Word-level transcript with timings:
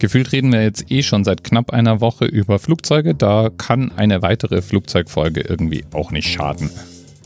Gefühlt 0.00 0.32
reden 0.32 0.50
wir 0.50 0.62
jetzt 0.62 0.90
eh 0.90 1.02
schon 1.02 1.24
seit 1.24 1.44
knapp 1.44 1.74
einer 1.74 2.00
Woche 2.00 2.24
über 2.24 2.58
Flugzeuge, 2.58 3.14
da 3.14 3.50
kann 3.50 3.92
eine 3.94 4.22
weitere 4.22 4.62
Flugzeugfolge 4.62 5.42
irgendwie 5.42 5.84
auch 5.92 6.10
nicht 6.10 6.26
schaden. 6.26 6.70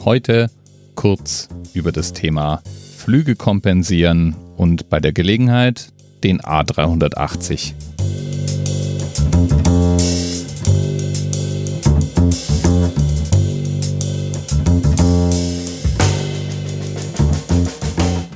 Heute 0.05 0.51
kurz 0.97 1.49
über 1.73 1.93
das 1.93 2.13
Thema 2.13 2.63
Flüge 2.97 3.37
kompensieren 3.37 4.35
und 4.57 4.91
bei 4.91 4.99
der 4.99 5.13
Gelegenheit 5.13 5.93
den 6.25 6.41
A380. 6.41 7.75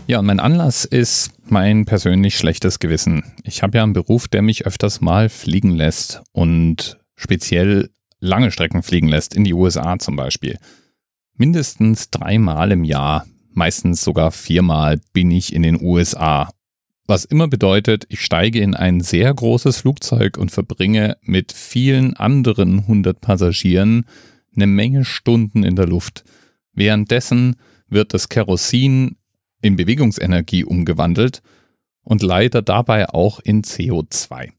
Ja, 0.08 0.20
und 0.20 0.24
mein 0.24 0.40
Anlass 0.40 0.86
ist 0.86 1.32
mein 1.50 1.84
persönlich 1.84 2.38
schlechtes 2.38 2.78
Gewissen. 2.78 3.24
Ich 3.44 3.62
habe 3.62 3.76
ja 3.76 3.82
einen 3.82 3.92
Beruf, 3.92 4.26
der 4.26 4.40
mich 4.40 4.64
öfters 4.64 5.02
mal 5.02 5.28
fliegen 5.28 5.72
lässt 5.72 6.22
und 6.32 6.98
speziell 7.14 7.90
lange 8.18 8.50
Strecken 8.50 8.82
fliegen 8.82 9.08
lässt, 9.08 9.34
in 9.34 9.44
die 9.44 9.52
USA 9.52 9.98
zum 9.98 10.16
Beispiel. 10.16 10.56
Mindestens 11.36 12.08
dreimal 12.08 12.72
im 12.72 12.84
Jahr, 12.84 13.26
meistens 13.52 14.00
sogar 14.00 14.30
viermal 14.30 14.98
bin 15.12 15.30
ich 15.30 15.52
in 15.52 15.62
den 15.62 15.78
USA. 15.78 16.48
Was 17.06 17.26
immer 17.26 17.46
bedeutet, 17.46 18.06
ich 18.08 18.22
steige 18.22 18.60
in 18.60 18.74
ein 18.74 19.02
sehr 19.02 19.34
großes 19.34 19.76
Flugzeug 19.76 20.38
und 20.38 20.50
verbringe 20.50 21.18
mit 21.20 21.52
vielen 21.52 22.16
anderen 22.16 22.86
hundert 22.86 23.20
Passagieren 23.20 24.06
eine 24.56 24.68
Menge 24.68 25.04
Stunden 25.04 25.64
in 25.64 25.76
der 25.76 25.86
Luft. 25.86 26.24
Währenddessen 26.72 27.56
wird 27.90 28.14
das 28.14 28.30
Kerosin 28.30 29.18
in 29.60 29.76
Bewegungsenergie 29.76 30.64
umgewandelt 30.64 31.42
und 32.02 32.22
leider 32.22 32.62
dabei 32.62 33.08
auch 33.08 33.40
in 33.40 33.62
CO2. 33.62 34.50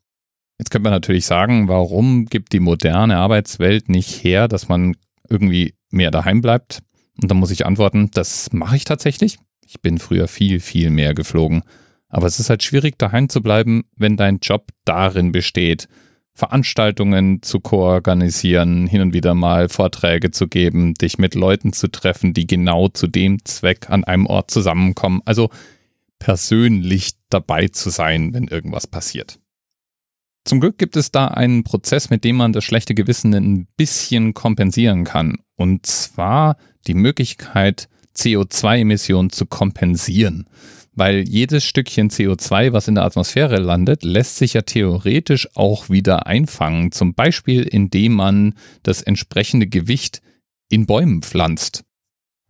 Jetzt 0.60 0.72
könnte 0.72 0.84
man 0.84 0.94
natürlich 0.94 1.26
sagen, 1.26 1.68
warum 1.68 2.26
gibt 2.26 2.52
die 2.52 2.60
moderne 2.60 3.18
Arbeitswelt 3.18 3.88
nicht 3.88 4.24
her, 4.24 4.48
dass 4.48 4.68
man 4.68 4.96
irgendwie 5.30 5.74
mehr 5.90 6.12
daheim 6.12 6.42
bleibt? 6.42 6.82
Und 7.22 7.32
dann 7.32 7.38
muss 7.38 7.52
ich 7.52 7.66
antworten, 7.66 8.12
das 8.12 8.52
mache 8.52 8.76
ich 8.76 8.84
tatsächlich. 8.84 9.40
Ich 9.66 9.82
bin 9.82 10.00
früher 10.00 10.28
viel, 10.28 10.60
viel 10.60 10.90
mehr 10.90 11.14
geflogen. 11.14 11.64
Aber 12.10 12.28
es 12.28 12.40
ist 12.40 12.50
halt 12.50 12.64
schwierig, 12.64 12.98
daheim 12.98 13.30
zu 13.30 13.42
bleiben, 13.42 13.84
wenn 13.96 14.18
dein 14.18 14.40
Job 14.40 14.68
darin 14.84 15.32
besteht, 15.32 15.88
Veranstaltungen 16.40 17.42
zu 17.42 17.60
koorganisieren, 17.60 18.88
hin 18.88 19.02
und 19.02 19.14
wieder 19.14 19.36
mal 19.36 19.68
Vorträge 19.68 20.32
zu 20.32 20.48
geben, 20.48 20.94
dich 20.94 21.18
mit 21.18 21.36
Leuten 21.36 21.74
zu 21.74 21.90
treffen, 21.90 22.34
die 22.34 22.48
genau 22.48 22.88
zu 22.88 23.08
dem 23.08 23.44
Zweck 23.44 23.90
an 23.90 24.06
einem 24.06 24.26
Ort 24.26 24.50
zusammenkommen. 24.50 25.22
Also 25.26 25.50
persönlich 26.18 27.12
dabei 27.30 27.68
zu 27.68 27.90
sein, 27.90 28.34
wenn 28.34 28.48
irgendwas 28.48 28.88
passiert. 28.88 29.38
Zum 30.46 30.62
Glück 30.62 30.78
gibt 30.78 30.96
es 30.96 31.12
da 31.12 31.28
einen 31.28 31.66
Prozess, 31.66 32.10
mit 32.10 32.24
dem 32.24 32.38
man 32.38 32.54
das 32.54 32.64
schlechte 32.64 32.96
Gewissen 32.96 33.34
ein 33.34 33.68
bisschen 33.76 34.34
kompensieren 34.34 35.04
kann. 35.04 35.40
Und 35.58 35.86
zwar 35.86 36.56
die 36.88 36.94
Möglichkeit, 36.94 37.90
CO2-Emissionen 38.20 39.32
zu 39.32 39.46
kompensieren 39.46 40.46
weil 41.00 41.28
jedes 41.28 41.64
Stückchen 41.64 42.10
CO2, 42.10 42.74
was 42.74 42.88
in 42.88 42.96
der 42.96 43.06
Atmosphäre 43.06 43.58
landet, 43.58 44.04
lässt 44.04 44.38
sich 44.38 44.54
ja 44.54 44.62
theoretisch 44.62 45.48
auch 45.56 45.90
wieder 45.90 46.28
einfangen, 46.28 46.92
zum 46.92 47.14
Beispiel 47.16 47.64
indem 47.64 48.14
man 48.14 48.54
das 48.84 49.02
entsprechende 49.02 49.66
Gewicht 49.68 50.22
in 50.70 50.86
Bäumen 50.86 51.22
pflanzt. 51.22 51.86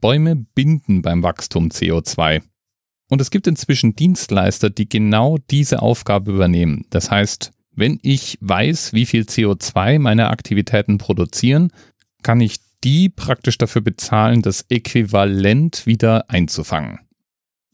Bäume 0.01 0.35
binden 0.35 1.01
beim 1.01 1.23
Wachstum 1.23 1.69
CO2. 1.69 2.41
Und 3.09 3.21
es 3.21 3.31
gibt 3.31 3.47
inzwischen 3.47 3.95
Dienstleister, 3.95 4.69
die 4.69 4.89
genau 4.89 5.37
diese 5.49 5.81
Aufgabe 5.81 6.31
übernehmen. 6.31 6.85
Das 6.89 7.11
heißt, 7.11 7.51
wenn 7.71 7.99
ich 8.01 8.37
weiß, 8.41 8.93
wie 8.93 9.05
viel 9.05 9.23
CO2 9.23 9.99
meine 9.99 10.29
Aktivitäten 10.29 10.97
produzieren, 10.97 11.71
kann 12.23 12.41
ich 12.41 12.57
die 12.83 13.09
praktisch 13.09 13.57
dafür 13.57 13.81
bezahlen, 13.81 14.41
das 14.41 14.65
Äquivalent 14.69 15.85
wieder 15.85 16.29
einzufangen. 16.29 16.99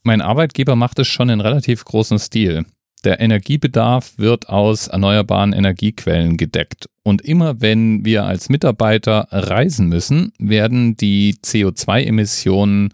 Mein 0.03 0.21
Arbeitgeber 0.21 0.75
macht 0.75 0.99
es 0.99 1.07
schon 1.07 1.29
in 1.29 1.41
relativ 1.41 1.83
großem 1.85 2.19
Stil. 2.19 2.66
Der 3.03 3.19
Energiebedarf 3.19 4.17
wird 4.17 4.49
aus 4.49 4.88
erneuerbaren 4.88 5.53
Energiequellen 5.53 6.38
gedeckt. 6.38 6.89
Und 7.03 7.21
immer 7.21 7.61
wenn 7.61 8.03
wir 8.03 8.25
als 8.25 8.49
Mitarbeiter 8.49 9.27
reisen 9.31 9.89
müssen, 9.89 10.33
werden 10.39 10.97
die 10.97 11.35
CO2-Emissionen 11.35 12.94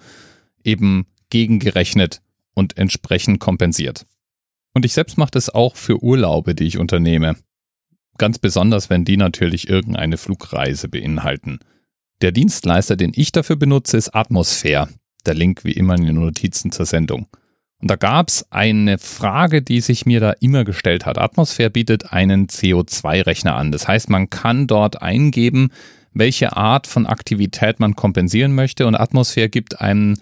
eben 0.64 1.06
gegengerechnet 1.30 2.22
und 2.54 2.78
entsprechend 2.78 3.40
kompensiert. 3.40 4.06
Und 4.74 4.86
ich 4.86 4.94
selbst 4.94 5.18
mache 5.18 5.32
das 5.32 5.50
auch 5.50 5.76
für 5.76 6.04
Urlaube, 6.04 6.56
die 6.56 6.66
ich 6.66 6.78
unternehme. 6.78 7.36
Ganz 8.18 8.38
besonders, 8.38 8.90
wenn 8.90 9.06
die 9.06 9.18
natürlich 9.18 9.70
irgendeine 9.70 10.18
Flugreise 10.18 10.90
beinhalten. 10.90 11.60
Der 12.22 12.32
Dienstleister, 12.32 12.96
den 12.96 13.14
ich 13.16 13.32
dafür 13.32 13.56
benutze, 13.56 13.98
ist 13.98 14.14
Atmosphäre. 14.14 14.90
Der 15.26 15.34
Link 15.34 15.64
wie 15.64 15.72
immer 15.72 15.96
in 15.96 16.06
den 16.06 16.16
Notizen 16.16 16.72
zur 16.72 16.86
Sendung. 16.86 17.28
Und 17.80 17.90
da 17.90 17.96
gab 17.96 18.30
es 18.30 18.46
eine 18.52 19.00
Frage, 19.00 19.64
die 19.64 19.82
sich 19.82 20.06
mir 20.06 20.20
da 20.20 20.32
immer 20.40 20.64
gestellt 20.64 21.08
hat. 21.08 21.18
Atmosphäre 21.18 21.72
bietet 21.72 22.14
einen 22.14 22.46
CO2-Rechner 22.46 23.56
an. 23.56 23.72
Das 23.72 23.88
heißt, 23.88 24.12
man 24.12 24.30
kann 24.30 24.68
dort 24.68 25.02
eingeben, 25.02 25.70
welche 26.14 26.56
Art 26.56 26.86
von 26.86 27.08
Aktivität 27.08 27.80
man 27.80 27.96
kompensieren 27.96 28.54
möchte. 28.54 28.86
Und 28.86 28.96
Atmosphäre 28.96 29.50
gibt 29.50 29.82
einem 29.82 30.16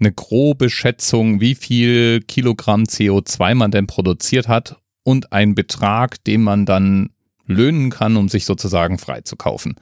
eine 0.00 0.12
grobe 0.12 0.70
Schätzung, 0.70 1.42
wie 1.42 1.54
viel 1.54 2.22
Kilogramm 2.22 2.84
CO2 2.84 3.54
man 3.54 3.70
denn 3.70 3.86
produziert 3.86 4.48
hat 4.48 4.76
und 5.02 5.32
einen 5.32 5.54
Betrag, 5.54 6.24
den 6.24 6.42
man 6.42 6.64
dann 6.64 7.10
löhnen 7.46 7.90
kann, 7.90 8.16
um 8.16 8.30
sich 8.30 8.46
sozusagen 8.46 8.96
freizukaufen. 8.98 9.76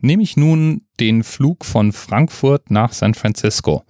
Nehme 0.00 0.22
ich 0.22 0.36
nun 0.36 0.82
den 1.00 1.22
Flug 1.24 1.64
von 1.64 1.92
Frankfurt 1.92 2.70
nach 2.70 2.92
San 2.92 3.14
Francisco 3.14 3.84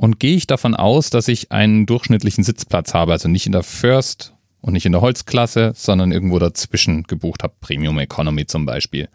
und 0.00 0.18
gehe 0.18 0.36
ich 0.36 0.46
davon 0.46 0.74
aus, 0.74 1.10
dass 1.10 1.28
ich 1.28 1.52
einen 1.52 1.84
durchschnittlichen 1.84 2.42
Sitzplatz 2.42 2.94
habe, 2.94 3.12
also 3.12 3.28
nicht 3.28 3.44
in 3.44 3.52
der 3.52 3.62
First 3.62 4.34
und 4.62 4.72
nicht 4.72 4.86
in 4.86 4.92
der 4.92 5.02
Holzklasse, 5.02 5.72
sondern 5.74 6.10
irgendwo 6.10 6.38
dazwischen 6.38 7.02
gebucht 7.04 7.42
habe, 7.42 7.54
Premium 7.60 7.98
Economy 7.98 8.46
zum 8.46 8.64
Beispiel. 8.64 9.08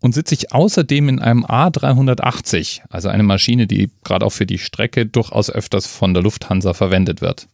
Und 0.00 0.12
sitze 0.12 0.34
ich 0.34 0.52
außerdem 0.52 1.08
in 1.08 1.18
einem 1.20 1.44
A380, 1.44 2.82
also 2.90 3.08
eine 3.08 3.22
Maschine, 3.22 3.66
die 3.66 3.90
gerade 4.02 4.26
auch 4.26 4.32
für 4.32 4.44
die 4.44 4.58
Strecke 4.58 5.06
durchaus 5.06 5.50
öfters 5.50 5.86
von 5.86 6.14
der 6.14 6.22
Lufthansa 6.22 6.74
verwendet 6.74 7.20
wird, 7.20 7.48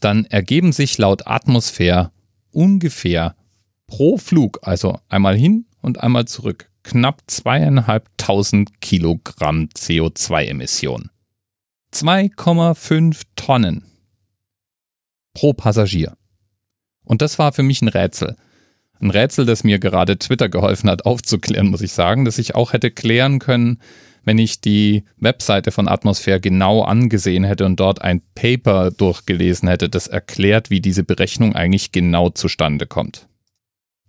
dann 0.00 0.24
ergeben 0.26 0.72
sich 0.72 0.98
laut 0.98 1.26
Atmosphäre 1.26 2.10
ungefähr 2.50 3.36
pro 3.86 4.18
Flug, 4.18 4.58
also 4.62 4.98
einmal 5.08 5.36
hin 5.36 5.66
und 5.80 6.00
einmal 6.00 6.26
zurück, 6.26 6.70
knapp 6.84 7.22
zweieinhalbtausend 7.26 8.80
Kilogramm 8.80 9.68
CO2-Emissionen. 9.74 11.10
2,5 11.92 13.22
Tonnen 13.36 13.84
pro 15.32 15.52
Passagier. 15.52 16.16
Und 17.04 17.22
das 17.22 17.38
war 17.38 17.52
für 17.52 17.62
mich 17.62 17.82
ein 17.82 17.88
Rätsel. 17.88 18.36
Ein 19.00 19.10
Rätsel, 19.10 19.44
das 19.44 19.64
mir 19.64 19.78
gerade 19.78 20.18
Twitter 20.18 20.48
geholfen 20.48 20.88
hat 20.88 21.04
aufzuklären, 21.06 21.68
muss 21.68 21.82
ich 21.82 21.92
sagen, 21.92 22.24
dass 22.24 22.38
ich 22.38 22.54
auch 22.54 22.72
hätte 22.72 22.90
klären 22.90 23.38
können, 23.38 23.80
wenn 24.24 24.38
ich 24.38 24.60
die 24.60 25.04
Webseite 25.18 25.70
von 25.70 25.86
Atmosphäre 25.86 26.40
genau 26.40 26.82
angesehen 26.82 27.44
hätte 27.44 27.66
und 27.66 27.78
dort 27.78 28.00
ein 28.00 28.22
Paper 28.34 28.90
durchgelesen 28.90 29.68
hätte, 29.68 29.90
das 29.90 30.06
erklärt, 30.06 30.70
wie 30.70 30.80
diese 30.80 31.04
Berechnung 31.04 31.54
eigentlich 31.54 31.92
genau 31.92 32.30
zustande 32.30 32.86
kommt. 32.86 33.28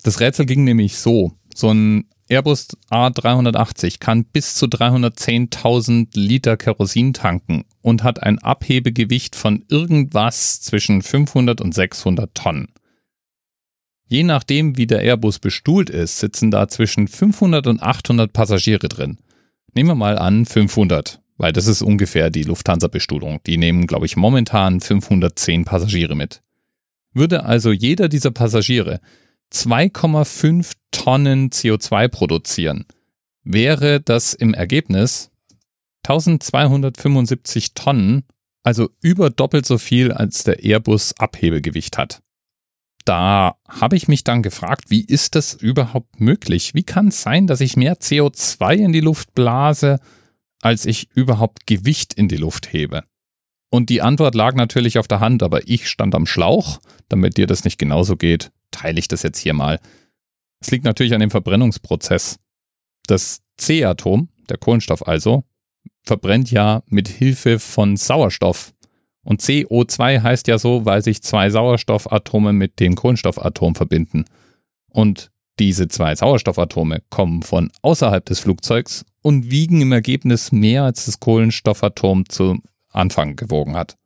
Das 0.02 0.20
Rätsel 0.20 0.46
ging 0.46 0.64
nämlich 0.64 0.96
so. 0.96 1.32
So 1.54 1.70
ein 1.72 2.06
Airbus 2.28 2.68
A380 2.90 4.00
kann 4.00 4.24
bis 4.24 4.54
zu 4.56 4.66
310.000 4.66 6.08
Liter 6.14 6.56
Kerosin 6.56 7.12
tanken 7.12 7.64
und 7.82 8.02
hat 8.02 8.22
ein 8.22 8.40
Abhebegewicht 8.40 9.36
von 9.36 9.64
irgendwas 9.68 10.60
zwischen 10.60 11.02
500 11.02 11.60
und 11.60 11.72
600 11.72 12.34
Tonnen. 12.34 12.68
Je 14.08 14.24
nachdem, 14.24 14.76
wie 14.76 14.86
der 14.86 15.00
Airbus 15.00 15.38
bestuhlt 15.38 15.90
ist, 15.90 16.18
sitzen 16.18 16.50
da 16.50 16.68
zwischen 16.68 17.06
500 17.08 17.66
und 17.66 17.82
800 17.82 18.32
Passagiere 18.32 18.88
drin. 18.88 19.18
Nehmen 19.74 19.90
wir 19.90 19.94
mal 19.94 20.18
an 20.18 20.46
500, 20.46 21.20
weil 21.36 21.52
das 21.52 21.66
ist 21.66 21.82
ungefähr 21.82 22.30
die 22.30 22.44
Lufthansa-Bestuhlung. 22.44 23.40
Die 23.46 23.56
nehmen, 23.56 23.86
glaube 23.86 24.06
ich, 24.06 24.16
momentan 24.16 24.80
510 24.80 25.64
Passagiere 25.64 26.16
mit. 26.16 26.42
Würde 27.12 27.44
also 27.44 27.72
jeder 27.72 28.08
dieser 28.08 28.30
Passagiere 28.30 29.00
2,5 29.52 30.72
Tonnen 30.90 31.50
CO2 31.50 32.08
produzieren, 32.08 32.86
wäre 33.44 34.00
das 34.00 34.34
im 34.34 34.54
Ergebnis 34.54 35.30
1275 36.04 37.74
Tonnen, 37.74 38.24
also 38.62 38.88
über 39.00 39.30
doppelt 39.30 39.66
so 39.66 39.78
viel, 39.78 40.12
als 40.12 40.44
der 40.44 40.62
Airbus 40.62 41.14
Abhebegewicht 41.18 41.98
hat. 41.98 42.22
Da 43.04 43.56
habe 43.68 43.96
ich 43.96 44.08
mich 44.08 44.24
dann 44.24 44.42
gefragt, 44.42 44.90
wie 44.90 45.04
ist 45.04 45.36
das 45.36 45.54
überhaupt 45.54 46.20
möglich? 46.20 46.74
Wie 46.74 46.82
kann 46.82 47.08
es 47.08 47.22
sein, 47.22 47.46
dass 47.46 47.60
ich 47.60 47.76
mehr 47.76 47.96
CO2 47.98 48.74
in 48.74 48.92
die 48.92 49.00
Luft 49.00 49.32
blase, 49.34 50.00
als 50.60 50.86
ich 50.86 51.08
überhaupt 51.14 51.66
Gewicht 51.66 52.14
in 52.14 52.26
die 52.26 52.36
Luft 52.36 52.72
hebe? 52.72 53.04
Und 53.70 53.90
die 53.90 54.02
Antwort 54.02 54.34
lag 54.34 54.54
natürlich 54.54 54.98
auf 54.98 55.08
der 55.08 55.20
Hand, 55.20 55.42
aber 55.42 55.68
ich 55.68 55.88
stand 55.88 56.14
am 56.14 56.26
Schlauch. 56.26 56.78
Damit 57.08 57.36
dir 57.36 57.46
das 57.46 57.64
nicht 57.64 57.78
genauso 57.78 58.16
geht, 58.16 58.50
teile 58.70 58.98
ich 58.98 59.08
das 59.08 59.22
jetzt 59.22 59.38
hier 59.38 59.54
mal. 59.54 59.80
Es 60.60 60.70
liegt 60.70 60.84
natürlich 60.84 61.14
an 61.14 61.20
dem 61.20 61.30
Verbrennungsprozess. 61.30 62.38
Das 63.06 63.40
C-Atom, 63.56 64.28
der 64.48 64.58
Kohlenstoff 64.58 65.06
also, 65.06 65.44
verbrennt 66.02 66.50
ja 66.50 66.82
mit 66.86 67.08
Hilfe 67.08 67.58
von 67.58 67.96
Sauerstoff. 67.96 68.72
Und 69.22 69.42
CO2 69.42 70.22
heißt 70.22 70.46
ja 70.46 70.58
so, 70.58 70.84
weil 70.84 71.02
sich 71.02 71.22
zwei 71.22 71.50
Sauerstoffatome 71.50 72.52
mit 72.52 72.78
dem 72.78 72.94
Kohlenstoffatom 72.94 73.74
verbinden. 73.74 74.24
Und 74.88 75.32
diese 75.58 75.88
zwei 75.88 76.14
Sauerstoffatome 76.14 77.02
kommen 77.10 77.42
von 77.42 77.72
außerhalb 77.82 78.24
des 78.24 78.38
Flugzeugs 78.40 79.04
und 79.22 79.50
wiegen 79.50 79.80
im 79.80 79.90
Ergebnis 79.90 80.52
mehr 80.52 80.84
als 80.84 81.06
das 81.06 81.18
Kohlenstoffatom 81.18 82.28
zu 82.28 82.58
Anfang 82.96 83.36
gewogen 83.36 83.76
hat. 83.76 83.96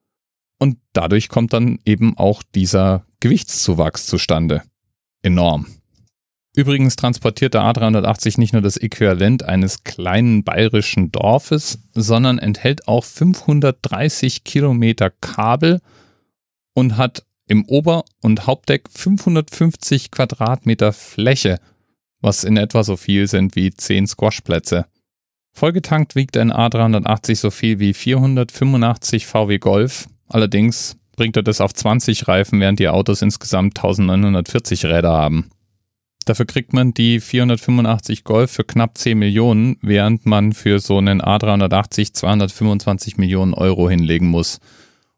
Und 0.58 0.78
dadurch 0.92 1.28
kommt 1.28 1.52
dann 1.52 1.78
eben 1.84 2.16
auch 2.18 2.42
dieser 2.42 3.06
Gewichtszuwachs 3.20 4.06
zustande. 4.06 4.62
Enorm. 5.22 5.66
Übrigens 6.56 6.96
transportiert 6.96 7.54
der 7.54 7.62
A380 7.62 8.40
nicht 8.40 8.52
nur 8.52 8.62
das 8.62 8.76
Äquivalent 8.76 9.44
eines 9.44 9.84
kleinen 9.84 10.42
bayerischen 10.42 11.12
Dorfes, 11.12 11.78
sondern 11.94 12.38
enthält 12.38 12.88
auch 12.88 13.04
530 13.04 14.42
Kilometer 14.42 15.10
Kabel 15.10 15.80
und 16.74 16.96
hat 16.96 17.24
im 17.46 17.64
Ober- 17.66 18.04
und 18.20 18.46
Hauptdeck 18.46 18.88
550 18.90 20.10
Quadratmeter 20.10 20.92
Fläche, 20.92 21.58
was 22.20 22.44
in 22.44 22.56
etwa 22.56 22.84
so 22.84 22.96
viel 22.96 23.28
sind 23.28 23.54
wie 23.54 23.70
10 23.70 24.08
Squashplätze. 24.08 24.86
Vollgetankt 25.52 26.14
wiegt 26.14 26.36
ein 26.36 26.52
A380 26.52 27.36
so 27.36 27.50
viel 27.50 27.78
wie 27.80 27.92
485 27.92 29.26
VW 29.26 29.58
Golf, 29.58 30.06
allerdings 30.28 30.96
bringt 31.16 31.36
er 31.36 31.42
das 31.42 31.60
auf 31.60 31.74
20 31.74 32.28
Reifen, 32.28 32.60
während 32.60 32.78
die 32.78 32.88
Autos 32.88 33.20
insgesamt 33.20 33.78
1940 33.78 34.86
Räder 34.86 35.12
haben. 35.12 35.50
Dafür 36.24 36.46
kriegt 36.46 36.72
man 36.72 36.94
die 36.94 37.20
485 37.20 38.24
Golf 38.24 38.52
für 38.52 38.64
knapp 38.64 38.96
10 38.96 39.18
Millionen, 39.18 39.78
während 39.82 40.26
man 40.26 40.52
für 40.52 40.78
so 40.78 40.98
einen 40.98 41.20
A380 41.20 42.12
225 42.12 43.16
Millionen 43.16 43.54
Euro 43.54 43.88
hinlegen 43.88 44.28
muss. 44.28 44.60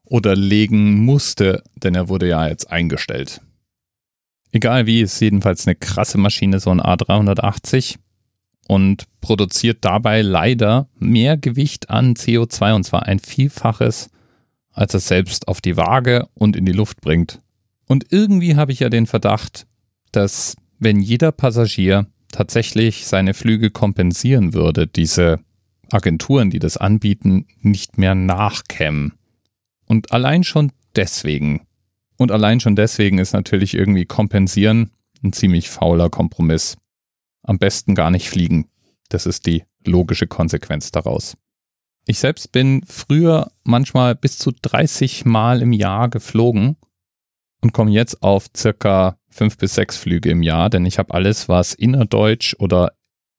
Oder 0.05 0.37
legen 0.37 1.05
musste, 1.05 1.63
denn 1.77 1.95
er 1.95 2.09
wurde 2.09 2.29
ja 2.29 2.47
jetzt 2.49 2.71
eingestellt. 2.71 3.41
Egal 4.53 4.87
wie, 4.87 5.01
ist 5.01 5.21
jedenfalls 5.21 5.67
eine 5.67 5.75
krasse 5.75 6.19
Maschine, 6.19 6.61
so 6.61 6.71
ein 6.71 6.81
A380 6.81 7.97
und 8.69 9.05
produziert 9.21 9.79
dabei 9.83 10.23
leider 10.23 10.89
mehr 10.99 11.37
Gewicht 11.37 11.91
an 11.91 12.15
CO2 12.15 12.75
und 12.75 12.85
zwar 12.85 13.05
ein 13.05 13.19
Vielfaches, 13.19 14.11
als 14.73 14.95
es 14.95 15.09
selbst 15.09 15.49
auf 15.49 15.61
die 15.61 15.77
Waage 15.77 16.29
und 16.35 16.57
in 16.57 16.65
die 16.65 16.73
Luft 16.73 17.01
bringt. 17.01 17.41
Und 17.87 18.07
irgendwie 18.11 18.57
habe 18.57 18.73
ich 18.73 18.81
ja 18.81 18.89
den 18.89 19.07
Verdacht, 19.07 19.67
dass 20.13 20.57
wenn 20.79 21.01
jeder 21.01 21.33
Passagier 21.33 22.07
tatsächlich 22.31 23.07
seine 23.07 23.35
Flüge 23.35 23.71
kompensieren 23.71 24.55
würde, 24.55 24.87
diese 24.87 25.41
Agenturen, 25.91 26.51
die 26.51 26.59
das 26.59 26.77
anbieten, 26.77 27.47
nicht 27.61 27.99
mehr 27.99 28.15
nachkämen. 28.15 29.13
Und 29.87 30.13
allein 30.13 30.43
schon 30.43 30.73
deswegen, 30.97 31.67
und 32.17 32.33
allein 32.33 32.61
schon 32.61 32.77
deswegen 32.77 33.19
ist 33.19 33.33
natürlich 33.33 33.75
irgendwie 33.75 34.07
kompensieren 34.07 34.91
ein 35.23 35.33
ziemlich 35.33 35.69
fauler 35.69 36.11
Kompromiss 36.11 36.77
am 37.43 37.59
besten 37.59 37.95
gar 37.95 38.11
nicht 38.11 38.29
fliegen. 38.29 38.69
Das 39.09 39.27
ist 39.27 39.47
die 39.47 39.65
logische 39.87 40.27
Konsequenz 40.27 40.91
daraus. 40.91 41.37
Ich 42.07 42.19
selbst 42.19 42.51
bin 42.51 42.83
früher 42.87 43.53
manchmal 43.65 44.15
bis 44.15 44.39
zu 44.39 44.51
30 44.51 45.25
Mal 45.25 45.63
im 45.63 45.73
Jahr 45.73 46.09
geflogen 46.09 46.77
und 47.61 47.73
komme 47.73 47.93
jetzt 47.93 48.23
auf 48.23 48.47
circa 48.57 49.17
fünf 49.31 49.57
bis 49.57 49.75
sechs 49.75 49.97
Flüge 49.97 50.31
im 50.31 50.43
Jahr, 50.43 50.69
denn 50.69 50.85
ich 50.85 50.99
habe 50.99 51.15
alles, 51.15 51.49
was 51.49 51.75
innerdeutsch 51.75 52.55
oder 52.59 52.93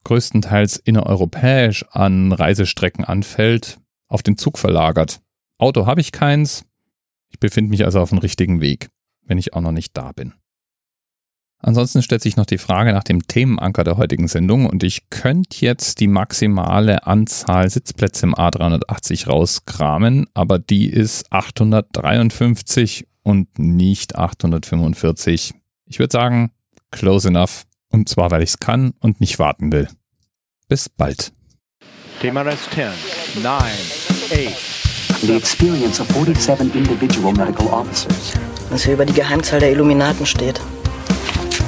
größtenteils 0.05 0.77
innereuropäisch 0.77 1.85
an 1.91 2.31
Reisestrecken 2.31 3.05
anfällt, 3.05 3.79
auf 4.07 4.23
den 4.23 4.37
Zug 4.37 4.57
verlagert. 4.57 5.21
Auto 5.57 5.85
habe 5.85 6.01
ich 6.01 6.11
keins. 6.11 6.65
Ich 7.29 7.39
befinde 7.39 7.69
mich 7.69 7.85
also 7.85 7.99
auf 7.99 8.09
dem 8.09 8.17
richtigen 8.17 8.61
Weg, 8.61 8.89
wenn 9.25 9.37
ich 9.37 9.53
auch 9.53 9.61
noch 9.61 9.71
nicht 9.71 9.95
da 9.97 10.11
bin. 10.11 10.33
Ansonsten 11.65 12.01
stellt 12.01 12.21
sich 12.21 12.35
noch 12.35 12.45
die 12.45 12.57
Frage 12.57 12.91
nach 12.91 13.05
dem 13.05 13.25
Themenanker 13.25 13.85
der 13.85 13.95
heutigen 13.95 14.27
Sendung 14.27 14.65
und 14.65 14.83
ich 14.83 15.09
könnte 15.09 15.65
jetzt 15.65 16.01
die 16.01 16.09
maximale 16.09 17.07
Anzahl 17.07 17.69
Sitzplätze 17.69 18.25
im 18.25 18.35
A380 18.35 19.27
rauskramen, 19.27 20.27
aber 20.33 20.59
die 20.59 20.89
ist 20.89 21.31
853 21.31 23.07
und 23.23 23.47
nicht 23.57 24.17
845. 24.17 25.53
Ich 25.85 25.99
würde 25.99 26.11
sagen, 26.11 26.51
close 26.91 27.29
enough. 27.29 27.63
Und 27.89 28.09
zwar, 28.09 28.29
weil 28.29 28.43
ich 28.43 28.49
es 28.49 28.59
kann 28.59 28.91
und 28.99 29.21
nicht 29.21 29.39
warten 29.39 29.71
will. 29.71 29.87
Bis 30.67 30.89
bald. 30.89 31.31
TMRS 32.19 32.69
10, 32.73 32.87
9, 33.41 33.53
8. 33.53 34.73
The 35.21 35.35
experience 35.37 36.01
of 36.01 36.07
47 36.09 36.75
individual 36.75 37.31
medical 37.31 37.67
officers. 37.67 38.33
Was 38.69 38.83
hier 38.83 38.95
über 38.95 39.05
die 39.05 39.13
Geheimzahl 39.13 39.61
der 39.61 39.71
Illuminaten 39.71 40.25
steht. 40.25 40.59